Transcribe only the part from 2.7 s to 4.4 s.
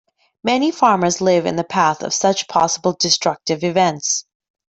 destructive events.